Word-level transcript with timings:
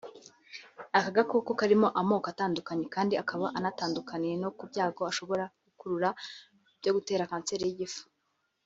Aka 0.97 1.11
gakoko 1.15 1.49
karimo 1.59 1.87
amoko 1.99 2.27
atandukanye 2.33 2.85
kandi 2.95 3.13
akaba 3.21 3.45
anatandukaniye 3.57 4.35
no 4.43 4.49
ku 4.57 4.63
byago 4.71 5.01
ashobora 5.11 5.43
gukurura 5.65 6.09
byo 6.79 6.91
gutera 6.95 7.29
kanseri 7.31 7.63
y’igifu 7.67 8.01